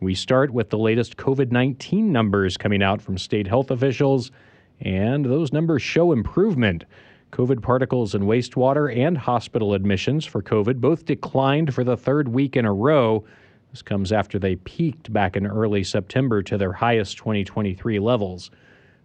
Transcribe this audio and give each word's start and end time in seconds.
We 0.00 0.14
start 0.14 0.50
with 0.50 0.68
the 0.68 0.76
latest 0.76 1.16
COVID 1.16 1.50
19 1.50 2.12
numbers 2.12 2.58
coming 2.58 2.82
out 2.82 3.00
from 3.00 3.16
state 3.16 3.46
health 3.46 3.70
officials, 3.70 4.30
and 4.78 5.24
those 5.24 5.54
numbers 5.54 5.80
show 5.80 6.12
improvement. 6.12 6.84
COVID 7.32 7.62
particles 7.62 8.14
in 8.14 8.22
wastewater 8.22 8.94
and 8.94 9.16
hospital 9.16 9.72
admissions 9.72 10.26
for 10.26 10.42
COVID 10.42 10.82
both 10.82 11.06
declined 11.06 11.74
for 11.74 11.82
the 11.82 11.96
third 11.96 12.28
week 12.28 12.56
in 12.56 12.66
a 12.66 12.72
row. 12.72 13.24
This 13.70 13.80
comes 13.80 14.12
after 14.12 14.38
they 14.38 14.56
peaked 14.56 15.10
back 15.12 15.34
in 15.34 15.46
early 15.46 15.82
September 15.82 16.42
to 16.42 16.58
their 16.58 16.74
highest 16.74 17.16
2023 17.16 17.98
levels. 17.98 18.50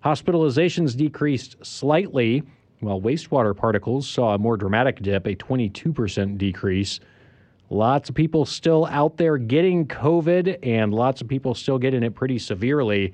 Hospitalizations 0.04 0.98
decreased 0.98 1.56
slightly, 1.66 2.44
while 2.82 3.00
wastewater 3.00 3.56
particles 3.56 4.10
saw 4.10 4.36
a 4.36 4.38
more 4.38 4.58
dramatic 4.58 5.02
dip, 5.02 5.26
a 5.26 5.36
22% 5.36 6.38
decrease. 6.38 7.00
Lots 7.72 8.10
of 8.10 8.16
people 8.16 8.44
still 8.44 8.86
out 8.88 9.16
there 9.16 9.38
getting 9.38 9.88
COVID, 9.88 10.60
and 10.62 10.94
lots 10.94 11.22
of 11.22 11.30
people 11.30 11.56
still 11.56 11.78
getting 11.78 12.04
it 12.04 12.14
pretty 12.14 12.38
severely. 12.38 13.14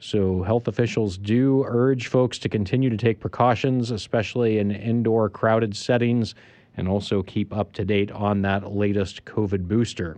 So, 0.00 0.42
health 0.42 0.66
officials 0.66 1.16
do 1.16 1.64
urge 1.68 2.08
folks 2.08 2.36
to 2.40 2.48
continue 2.48 2.90
to 2.90 2.96
take 2.96 3.20
precautions, 3.20 3.92
especially 3.92 4.58
in 4.58 4.72
indoor 4.72 5.30
crowded 5.30 5.76
settings, 5.76 6.34
and 6.76 6.88
also 6.88 7.22
keep 7.22 7.56
up 7.56 7.72
to 7.74 7.84
date 7.84 8.10
on 8.10 8.42
that 8.42 8.72
latest 8.72 9.24
COVID 9.24 9.68
booster. 9.68 10.16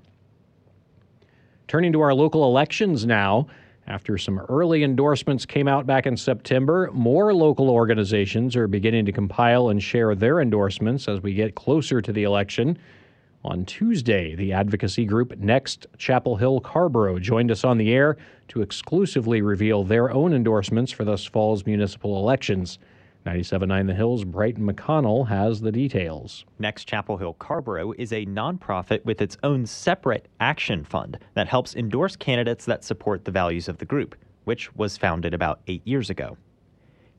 Turning 1.68 1.92
to 1.92 2.00
our 2.00 2.14
local 2.14 2.44
elections 2.44 3.04
now, 3.04 3.48
after 3.86 4.16
some 4.16 4.38
early 4.48 4.82
endorsements 4.82 5.44
came 5.44 5.68
out 5.68 5.86
back 5.86 6.06
in 6.06 6.16
September, 6.16 6.88
more 6.94 7.34
local 7.34 7.68
organizations 7.68 8.56
are 8.56 8.66
beginning 8.66 9.04
to 9.04 9.12
compile 9.12 9.68
and 9.68 9.82
share 9.82 10.14
their 10.14 10.40
endorsements 10.40 11.06
as 11.06 11.20
we 11.20 11.34
get 11.34 11.54
closer 11.54 12.00
to 12.00 12.14
the 12.14 12.22
election. 12.22 12.78
On 13.46 13.66
Tuesday, 13.66 14.34
the 14.34 14.54
advocacy 14.54 15.04
group 15.04 15.36
Next 15.36 15.86
Chapel 15.98 16.36
Hill 16.36 16.60
Carrboro 16.60 17.18
joined 17.18 17.50
us 17.50 17.62
on 17.62 17.76
the 17.76 17.92
air 17.92 18.16
to 18.48 18.62
exclusively 18.62 19.42
reveal 19.42 19.84
their 19.84 20.10
own 20.10 20.32
endorsements 20.32 20.90
for 20.90 21.04
this 21.04 21.26
fall's 21.26 21.66
municipal 21.66 22.16
elections. 22.16 22.78
97.9 23.26 23.86
The 23.86 23.94
Hills, 23.94 24.24
Brighton 24.24 24.66
McConnell 24.66 25.28
has 25.28 25.60
the 25.60 25.70
details. 25.70 26.46
Next 26.58 26.86
Chapel 26.86 27.18
Hill 27.18 27.34
Carrboro 27.34 27.92
is 27.92 28.14
a 28.14 28.24
nonprofit 28.24 29.04
with 29.04 29.20
its 29.20 29.36
own 29.42 29.66
separate 29.66 30.26
action 30.40 30.82
fund 30.82 31.18
that 31.34 31.46
helps 31.46 31.76
endorse 31.76 32.16
candidates 32.16 32.64
that 32.64 32.82
support 32.82 33.26
the 33.26 33.30
values 33.30 33.68
of 33.68 33.76
the 33.76 33.84
group, 33.84 34.14
which 34.44 34.74
was 34.74 34.96
founded 34.96 35.34
about 35.34 35.60
eight 35.66 35.86
years 35.86 36.08
ago. 36.08 36.38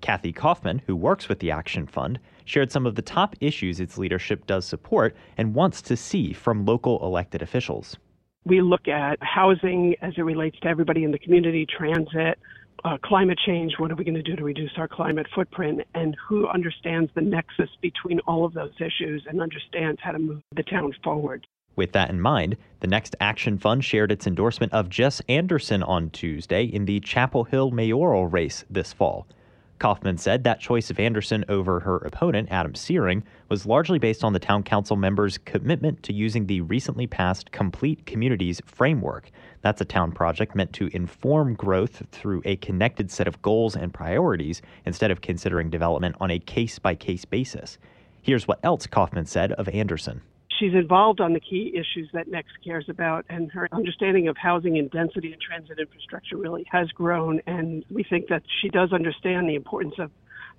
Kathy 0.06 0.31
Kaufman, 0.31 0.84
who 0.86 0.95
works 0.95 1.28
with 1.28 1.39
the 1.39 1.50
Action 1.50 1.88
Fund, 1.88 2.20
shared 2.45 2.72
some 2.72 2.86
of 2.86 2.94
the 2.94 3.02
top 3.02 3.36
issues 3.42 3.80
its 3.80 3.98
leadership 3.98 4.45
does 4.45 4.64
support 4.64 5.16
and 5.36 5.56
wants 5.56 5.81
to 5.81 5.98
see 5.98 6.31
from 6.31 6.64
local 6.64 7.03
elected 7.03 7.42
officials. 7.42 7.98
We 8.45 8.61
look 8.61 8.88
at 8.88 9.17
housing 9.23 9.95
as 10.03 10.14
it 10.16 10.22
relates 10.22 10.59
to 10.59 10.67
everybody 10.67 11.03
in 11.03 11.11
the 11.11 11.17
community, 11.17 11.66
transit, 11.66 12.38
uh, 12.83 13.00
climate 13.03 13.39
change. 13.48 13.73
What 13.80 13.92
are 13.92 13.95
we 13.95 14.03
going 14.03 14.14
to 14.14 14.22
do 14.22 14.36
to 14.36 14.44
reduce 14.44 14.73
our 14.78 14.88
climate 14.88 15.26
footprint? 15.33 15.81
And 15.95 16.16
who 16.30 16.48
understands 16.50 17.09
the 17.16 17.22
nexus 17.22 17.72
between 17.81 18.20
all 18.28 18.45
of 18.45 18.53
those 18.53 18.73
issues 18.80 19.26
and 19.28 19.42
understands 19.42 20.00
how 20.03 20.11
to 20.11 20.20
move 20.20 20.44
the 20.56 20.61
town 20.61 20.94
forward? 21.03 21.48
With 21.76 21.94
that 21.94 22.11
in 22.11 22.22
mind, 22.22 22.58
the 22.81 22.88
Next 22.88 23.16
Action 23.20 23.58
Fund 23.58 23.83
shared 23.83 24.11
its 24.11 24.28
endorsement 24.28 24.72
of 24.72 24.88
Jess 24.88 25.20
Anderson 25.28 25.81
on 25.81 26.11
Tuesday 26.11 26.64
in 26.64 26.86
the 26.86 27.00
Chapel 27.00 27.45
Hill 27.45 27.72
mayoral 27.72 28.28
race 28.28 28.66
this 28.70 28.94
fall. 28.94 29.26
Kaufman 29.77 30.17
said 30.17 30.43
that 30.43 30.61
choice 30.61 30.89
of 30.89 30.99
Anderson 30.99 31.43
over 31.49 31.81
her 31.81 31.97
opponent, 31.97 32.47
Adam 32.49 32.75
Searing, 32.75 33.23
was 33.49 33.65
largely 33.65 33.99
based 33.99 34.23
on 34.23 34.31
the 34.31 34.39
town 34.39 34.63
council 34.63 34.95
members' 34.95 35.37
commitment 35.37 36.01
to 36.03 36.13
using 36.13 36.45
the 36.45 36.61
recently 36.61 37.07
passed 37.07 37.51
Complete 37.51 38.05
Communities 38.05 38.61
framework. 38.65 39.31
That's 39.61 39.81
a 39.81 39.85
town 39.85 40.13
project 40.13 40.55
meant 40.55 40.71
to 40.73 40.87
inform 40.93 41.55
growth 41.55 42.03
through 42.11 42.41
a 42.45 42.55
connected 42.57 43.11
set 43.11 43.27
of 43.27 43.41
goals 43.41 43.75
and 43.75 43.93
priorities 43.93 44.61
instead 44.85 45.11
of 45.11 45.21
considering 45.21 45.69
development 45.69 46.15
on 46.21 46.31
a 46.31 46.39
case 46.39 46.79
by 46.79 46.95
case 46.95 47.25
basis. 47.25 47.77
Here's 48.21 48.47
what 48.47 48.59
else 48.64 48.87
Kaufman 48.87 49.25
said 49.25 49.52
of 49.53 49.67
Anderson 49.69 50.21
she's 50.60 50.73
involved 50.73 51.21
on 51.21 51.33
the 51.33 51.39
key 51.39 51.73
issues 51.73 52.10
that 52.14 52.27
Next 52.27 52.54
cares 52.64 52.86
about, 52.89 53.26
and 53.30 53.52
her 53.52 53.67
understanding 53.71 54.27
of 54.27 54.38
housing 54.38 54.77
and 54.77 54.89
density 54.92 55.32
and 55.32 55.42
transit 55.42 55.80
infrastructure 55.80 56.38
really 56.38 56.66
has 56.71 56.89
grown. 56.89 57.42
And 57.48 57.83
we 57.89 58.04
think 58.04 58.27
that 58.30 58.43
she 58.61 58.70
does 58.70 58.92
understand 58.94 59.49
the 59.49 59.55
importance 59.55 59.95
of 59.99 60.11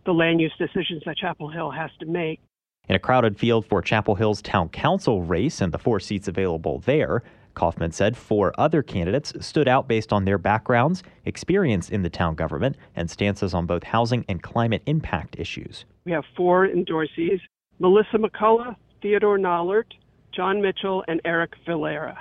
the 0.05 0.13
land 0.13 0.41
use 0.41 0.55
decisions 0.59 1.03
that 1.07 1.17
Chapel 1.17 1.49
Hill 1.49 1.71
has 1.71 1.91
to 2.01 2.07
make. 2.07 2.41
In 2.89 2.95
a 2.95 3.01
crowded 3.01 3.37
field 3.37 3.67
for 3.67 3.83
Chapel 3.83 4.15
Hill's 4.15 4.41
town 4.41 4.69
council 4.69 5.23
race 5.23 5.61
and 5.61 5.73
the 5.73 5.79
four 5.79 5.99
seats 5.99 6.29
available 6.29 6.79
there, 6.81 7.23
Kaufman 7.55 7.91
said 7.91 8.17
four 8.17 8.53
other 8.59 8.83
candidates 8.83 9.33
stood 9.45 9.67
out 9.67 9.89
based 9.89 10.13
on 10.13 10.25
their 10.25 10.39
backgrounds, 10.39 11.03
experience 11.25 11.89
in 11.89 12.03
the 12.03 12.11
town 12.11 12.35
government, 12.35 12.77
and 12.95 13.11
stances 13.11 13.55
on 13.55 13.67
both 13.67 13.83
housing 13.83 14.25
and 14.29 14.43
climate 14.43 14.83
impact 14.87 15.37
issues. 15.39 15.85
We 16.05 16.13
have 16.13 16.25
four 16.37 16.69
endorsees 16.69 17.41
Melissa 17.79 18.19
McCullough, 18.19 18.77
Theodore 19.03 19.39
Nollert, 19.39 19.93
Jon 20.33 20.61
Mitchell, 20.61 21.05
and 21.09 21.21
Erik 21.25 21.55
Valera. 21.67 22.19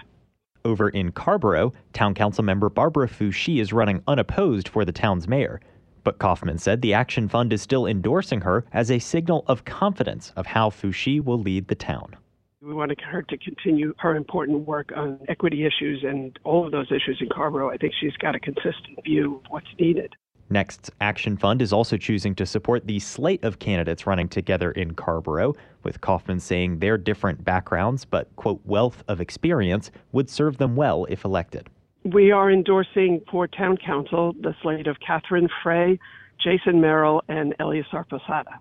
Over 0.63 0.90
in 0.90 1.12
Carrboro, 1.12 1.74
Town 1.94 2.13
Council 2.13 2.44
member 2.44 2.69
Barbara 2.69 3.08
Foushee 3.08 3.59
is 3.59 3.72
running 3.72 4.02
unopposed 4.08 4.68
for 4.68 4.84
the 4.84 4.91
town's 4.91 5.28
mayor. 5.28 5.59
But 6.03 6.19
Kaufman 6.19 6.58
said 6.58 6.81
the 6.81 6.94
Action 6.94 7.28
Fund 7.28 7.53
is 7.53 7.62
still 7.62 7.85
endorsing 7.85 8.41
her 8.41 8.66
as 8.74 8.91
a 8.91 9.00
signal 9.00 9.44
of 9.47 9.66
confidence 9.66 10.31
of 10.35 10.46
how 10.46 10.69
Foushee 10.69 11.24
will 11.24 11.40
lead 11.40 11.68
the 11.68 11.75
town. 11.75 12.16
We 12.62 12.74
want 12.74 13.00
her 13.00 13.22
to 13.22 13.38
continue 13.38 13.94
her 14.00 14.16
important 14.16 14.68
work 14.68 14.91
on 14.96 15.19
equity 15.28 15.66
issues 15.66 16.03
and 16.03 16.38
all 16.44 16.66
of 16.66 16.72
those 16.72 16.88
issues 16.88 17.19
in 17.22 17.30
Carrboro. 17.30 17.69
I 17.69 17.78
think 17.78 17.94
she's 18.00 18.18
got 18.18 18.34
a 18.35 18.40
consistent 18.40 19.03
view 19.03 19.35
of 19.35 19.52
what's 19.52 19.68
needed. 19.80 20.16
Next 20.50 20.91
Action 21.01 21.38
Fund 21.38 21.61
is 21.61 21.73
also 21.73 21.97
choosing 21.97 22.35
to 22.35 22.45
support 22.45 22.85
the 22.85 23.00
slate 23.00 23.44
of 23.44 23.57
candidates 23.57 24.06
running 24.06 24.29
together 24.29 24.72
in 24.72 24.94
Carrboro, 24.94 25.56
with 25.83 26.01
Kaufman 26.01 26.39
saying 26.39 26.79
their 26.79 26.97
different 26.97 27.44
backgrounds 27.44 28.06
but, 28.06 28.33
quote, 28.35 28.61
wealth 28.63 29.03
of 29.07 29.19
experience 29.19 29.89
would 30.11 30.29
serve 30.29 30.57
them 30.57 30.75
well 30.75 31.05
if 31.09 31.25
elected. 31.25 31.67
We 32.03 32.29
are 32.29 32.51
endorsing 32.51 33.22
for 33.31 33.47
town 33.47 33.78
council 33.78 34.34
the 34.39 34.55
slate 34.61 34.85
of 34.85 34.97
Catherine 35.00 35.50
Fray, 35.63 36.00
Jason 36.38 36.79
Merrill, 36.79 37.23
and 37.28 37.55
Eliazar 37.59 38.07
Posada. 38.07 38.59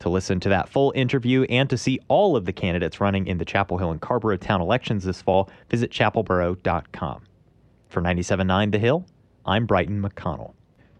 To 0.00 0.10
listen 0.10 0.40
to 0.40 0.50
that 0.50 0.68
full 0.68 0.92
interview 0.94 1.44
and 1.44 1.70
to 1.70 1.78
see 1.78 1.98
all 2.08 2.36
of 2.36 2.44
the 2.44 2.52
candidates 2.52 3.00
running 3.00 3.26
in 3.26 3.38
the 3.38 3.44
Chapel 3.46 3.78
Hill 3.78 3.92
and 3.92 4.00
Carrboro 4.00 4.36
town 4.36 4.60
elections 4.60 5.04
this 5.04 5.22
fall, 5.22 5.48
visit 5.70 5.90
chapelboro.com. 5.90 7.22
For 7.88 8.02
97.9 8.02 8.72
The 8.72 8.78
Hill, 8.78 9.06
I'm 9.46 9.64
Brighton 9.64 10.02
McConnell. 10.02 10.52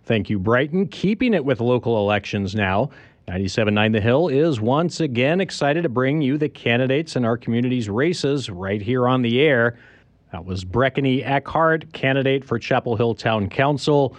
Thank 0.05 0.29
you, 0.29 0.39
Brighton. 0.39 0.89
Keeping 0.89 1.35
it 1.35 1.45
with 1.45 1.61
local 1.61 1.99
elections 1.99 2.55
now. 2.55 2.91
97.9 3.29 3.93
The 3.93 4.01
Hill 4.01 4.29
is 4.29 4.61
once 4.61 4.99
again 4.99 5.41
excited 5.41 5.83
to 5.83 5.89
bring 5.89 6.21
you 6.23 6.37
the 6.37 6.49
candidates 6.49 7.15
in 7.15 7.25
our 7.25 7.37
community's 7.37 7.89
races 7.89 8.51
right 8.51 8.83
here 8.83 9.07
on 9.07 9.23
the 9.23 9.41
air. 9.41 9.79
That 10.33 10.45
was 10.45 10.65
Breckany 10.65 11.25
Eckhardt, 11.25 11.93
candidate 11.93 12.45
for 12.45 12.59
Chapel 12.59 12.97
Hill 12.97 13.15
Town 13.15 13.49
Council. 13.49 14.17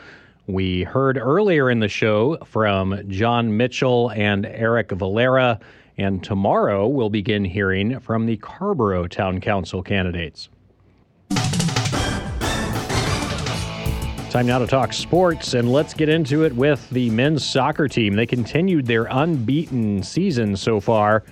We 0.47 0.83
heard 0.83 1.17
earlier 1.17 1.69
in 1.69 1.79
the 1.79 1.89
show 1.89 2.37
from 2.45 3.01
Jon 3.09 3.57
Mitchell 3.57 4.11
and 4.11 4.45
Erik 4.45 4.91
Valera, 4.91 5.59
and 5.97 6.23
tomorrow 6.23 6.87
we'll 6.87 7.09
begin 7.09 7.43
hearing 7.43 7.99
from 7.99 8.25
the 8.25 8.37
Carrboro 8.37 9.07
Town 9.07 9.41
Council 9.41 9.83
candidates. 9.83 10.49
Time 14.33 14.47
now 14.47 14.57
to 14.57 14.65
talk 14.65 14.93
sports, 14.93 15.53
and 15.53 15.71
let's 15.71 15.93
get 15.93 16.09
into 16.09 16.43
it 16.43 16.55
with 16.55 16.89
the 16.89 17.11
men's 17.11 17.45
soccer 17.45 17.87
team. 17.87 18.15
They 18.15 18.25
continued 18.25 18.87
their 18.87 19.03
unbeaten 19.03 20.01
season 20.01 20.57
so 20.57 20.79
far. 20.79 21.23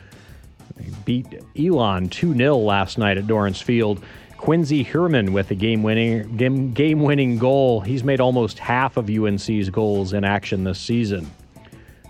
They 0.75 0.85
beat 1.03 1.41
Elon 1.57 2.09
2 2.09 2.35
0 2.35 2.57
last 2.57 2.99
night 2.99 3.17
at 3.17 3.25
Dorrance 3.25 3.59
Field. 3.59 4.03
Quincy 4.37 4.83
Herman 4.83 5.33
with 5.33 5.49
a 5.49 5.55
game 5.55 5.81
winning 5.81 6.37
game, 6.37 6.73
game 6.73 7.01
winning 7.01 7.39
goal. 7.39 7.81
He's 7.81 8.03
made 8.03 8.21
almost 8.21 8.59
half 8.59 8.97
of 8.97 9.09
UNC's 9.09 9.71
goals 9.71 10.13
in 10.13 10.23
action 10.23 10.63
this 10.63 10.79
season. 10.79 11.27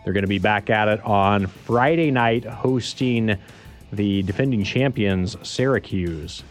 They're 0.04 0.12
going 0.12 0.24
to 0.24 0.28
be 0.28 0.40
back 0.40 0.70
at 0.70 0.90
it 0.90 1.00
on 1.06 1.48
Friday 1.48 2.12
night 2.12 2.44
hosting 2.44 3.38
the 3.94 4.24
defending 4.24 4.66
champions 4.66 5.38
Syracuse. 5.42 6.44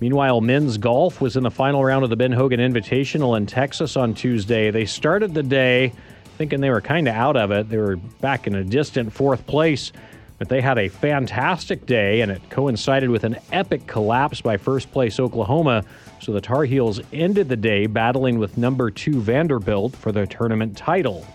Meanwhile, 0.00 0.42
men's 0.42 0.76
golf 0.76 1.20
was 1.20 1.36
in 1.36 1.42
the 1.42 1.50
final 1.50 1.82
round 1.82 2.04
of 2.04 2.10
the 2.10 2.16
Ben 2.16 2.32
Hogan 2.32 2.60
Invitational 2.60 3.36
in 3.36 3.46
Texas 3.46 3.96
on 3.96 4.12
Tuesday. 4.14 4.70
They 4.70 4.84
started 4.84 5.32
the 5.32 5.42
day 5.42 5.92
thinking 6.36 6.60
they 6.60 6.70
were 6.70 6.82
kind 6.82 7.08
of 7.08 7.14
out 7.14 7.36
of 7.36 7.50
it. 7.50 7.70
They 7.70 7.78
were 7.78 7.96
back 7.96 8.46
in 8.46 8.54
a 8.54 8.62
distant 8.62 9.12
fourth 9.12 9.46
place, 9.46 9.92
but 10.38 10.50
they 10.50 10.60
had 10.60 10.76
a 10.76 10.88
fantastic 10.88 11.86
day, 11.86 12.20
and 12.20 12.30
it 12.30 12.42
coincided 12.50 13.08
with 13.08 13.24
an 13.24 13.36
epic 13.52 13.86
collapse 13.86 14.42
by 14.42 14.58
first 14.58 14.92
place 14.92 15.18
Oklahoma. 15.18 15.82
So 16.20 16.32
the 16.32 16.42
Tar 16.42 16.64
Heels 16.64 17.00
ended 17.12 17.48
the 17.48 17.56
day 17.56 17.86
battling 17.86 18.38
with 18.38 18.58
number 18.58 18.90
two 18.90 19.20
Vanderbilt 19.20 19.96
for 19.96 20.12
the 20.12 20.26
tournament 20.26 20.76
title. 20.76 21.26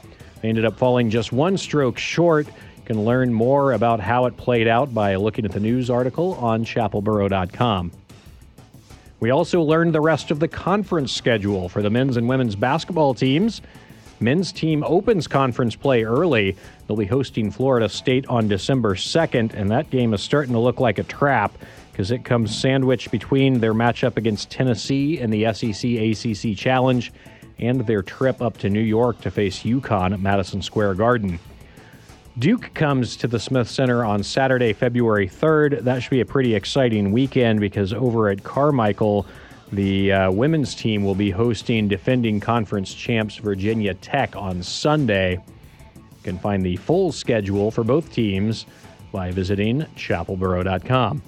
They 0.41 0.49
ended 0.49 0.65
up 0.65 0.77
falling 0.77 1.09
just 1.09 1.31
one 1.31 1.57
stroke 1.57 1.97
short. 1.97 2.45
You 2.45 2.83
can 2.85 3.05
learn 3.05 3.33
more 3.33 3.73
about 3.73 3.99
how 3.99 4.25
it 4.25 4.37
played 4.37 4.67
out 4.67 4.93
by 4.93 5.15
looking 5.15 5.45
at 5.45 5.51
the 5.51 5.59
news 5.59 5.89
article 5.89 6.33
on 6.35 6.63
chapelboro.com. 6.63 7.91
We 9.21 9.29
also 9.29 9.61
learned 9.61 9.93
the 9.93 10.01
rest 10.01 10.31
of 10.31 10.39
the 10.39 10.47
conference 10.47 11.11
schedule 11.11 11.69
for 11.69 11.83
the 11.83 11.91
men's 11.91 12.17
and 12.17 12.27
women's 12.27 12.55
basketball 12.55 13.13
teams. 13.13 13.61
Men's 14.19 14.51
team 14.51 14.83
opens 14.83 15.27
conference 15.27 15.75
play 15.75 16.03
early. 16.03 16.57
They'll 16.87 16.97
be 16.97 17.05
hosting 17.05 17.51
Florida 17.51 17.87
State 17.87 18.25
on 18.25 18.47
December 18.47 18.95
2nd, 18.95 19.53
and 19.53 19.69
that 19.69 19.91
game 19.91 20.15
is 20.15 20.23
starting 20.23 20.53
to 20.53 20.59
look 20.59 20.79
like 20.79 20.97
a 20.97 21.03
trap 21.03 21.55
because 21.91 22.09
it 22.09 22.25
comes 22.25 22.55
sandwiched 22.59 23.11
between 23.11 23.59
their 23.59 23.75
matchup 23.75 24.17
against 24.17 24.49
Tennessee 24.49 25.19
in 25.19 25.29
the 25.29 25.53
SEC 25.53 25.85
ACC 25.91 26.57
Challenge 26.57 27.13
and 27.59 27.85
their 27.85 28.01
trip 28.01 28.41
up 28.41 28.57
to 28.57 28.71
New 28.71 28.81
York 28.81 29.21
to 29.21 29.29
face 29.29 29.61
UConn 29.61 30.13
at 30.13 30.19
Madison 30.19 30.63
Square 30.63 30.95
Garden. 30.95 31.37
Duke 32.39 32.73
comes 32.73 33.17
to 33.17 33.27
the 33.27 33.39
Smith 33.39 33.69
Center 33.69 34.05
on 34.05 34.23
Saturday, 34.23 34.71
February 34.71 35.27
3rd. 35.27 35.83
That 35.83 36.01
should 36.01 36.11
be 36.11 36.21
a 36.21 36.25
pretty 36.25 36.55
exciting 36.55 37.11
weekend 37.11 37.59
because 37.59 37.91
over 37.91 38.29
at 38.29 38.41
Carmichael, 38.43 39.25
the 39.73 40.13
uh, 40.13 40.31
women's 40.31 40.73
team 40.73 41.03
will 41.03 41.15
be 41.15 41.29
hosting 41.29 41.89
defending 41.89 42.39
conference 42.39 42.93
champs 42.93 43.35
Virginia 43.35 43.93
Tech 43.95 44.35
on 44.37 44.63
Sunday. 44.63 45.33
You 45.33 46.23
can 46.23 46.39
find 46.39 46.65
the 46.65 46.77
full 46.77 47.11
schedule 47.11 47.69
for 47.69 47.83
both 47.83 48.13
teams 48.13 48.65
by 49.11 49.31
visiting 49.31 49.81
chapelboro.com. 49.97 51.21